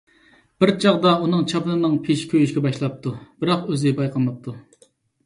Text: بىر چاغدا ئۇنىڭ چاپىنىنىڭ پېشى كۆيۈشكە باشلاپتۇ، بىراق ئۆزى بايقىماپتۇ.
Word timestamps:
بىر 0.61 0.69
چاغدا 0.85 1.11
ئۇنىڭ 1.25 1.43
چاپىنىنىڭ 1.51 1.93
پېشى 2.07 2.29
كۆيۈشكە 2.31 2.63
باشلاپتۇ، 2.67 3.13
بىراق 3.45 3.69
ئۆزى 3.75 3.93
بايقىماپتۇ. 4.01 4.57